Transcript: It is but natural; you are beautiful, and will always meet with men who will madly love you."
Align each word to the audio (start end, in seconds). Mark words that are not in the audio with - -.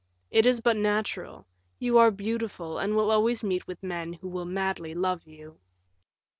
It 0.31 0.47
is 0.47 0.61
but 0.61 0.77
natural; 0.77 1.45
you 1.77 1.99
are 1.99 2.09
beautiful, 2.09 2.79
and 2.79 2.95
will 2.95 3.11
always 3.11 3.43
meet 3.43 3.67
with 3.67 3.83
men 3.83 4.13
who 4.13 4.29
will 4.29 4.45
madly 4.45 4.95
love 4.95 5.27
you." 5.27 5.59